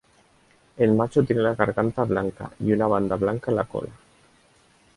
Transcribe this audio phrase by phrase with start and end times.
[0.77, 3.91] El macho tiene la garganta blanca y una banda blanca en la cola.